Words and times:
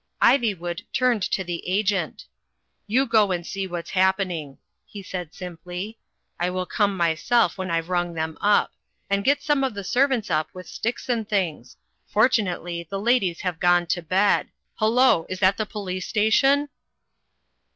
Iv3rwood 0.23 0.81
turned 0.91 1.21
to 1.21 1.43
the 1.43 1.63
agent. 1.69 2.25
"You 2.87 3.05
go 3.05 3.31
and 3.31 3.45
see 3.45 3.67
what's 3.67 3.91
happening," 3.91 4.57
he 4.83 5.03
said 5.03 5.31
simply. 5.35 5.99
"I 6.39 6.49
will 6.49 6.65
come 6.65 6.97
my 6.97 7.13
self 7.13 7.55
when 7.55 7.69
I've 7.69 7.87
rung 7.89 8.15
them 8.15 8.35
up. 8.41 8.73
And 9.11 9.23
get 9.23 9.43
some 9.43 9.63
of 9.63 9.75
the 9.75 9.83
servants 9.83 10.31
up 10.31 10.47
with 10.55 10.67
sticks 10.67 11.07
and 11.07 11.29
things. 11.29 11.77
Fortunately 12.07 12.87
the 12.89 12.99
ladies 12.99 13.41
have 13.41 13.59
gone 13.59 13.85
to 13.93 14.01
bed. 14.01 14.47
Hullo! 14.79 15.27
Is 15.29 15.39
that 15.41 15.57
the 15.57 15.67
Police 15.67 16.07
Station?" 16.07 16.69